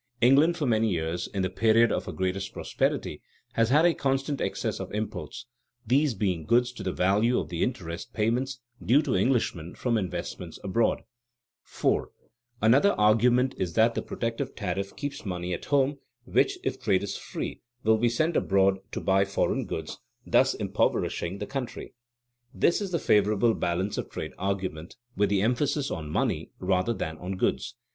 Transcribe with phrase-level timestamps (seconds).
[0.19, 4.41] England for many years in the period of her greatest prosperity has had a constant
[4.41, 5.45] excess of imports,
[5.85, 10.57] these being goods to the value of the interest payments due to Englishmen from investments
[10.63, 11.03] abroad.
[11.63, 12.93] [Sidenote: "To keep money at home"] 4.
[12.95, 17.15] _Another argument is that the protective tariff keeps money at home which, if trade is
[17.15, 21.93] free, will be sent abroad to buy foreign goods, thus impoverishing the country._
[22.51, 27.19] This is the "favorable balance of trade" argument, with the emphasis on money rather than
[27.19, 27.75] on goods.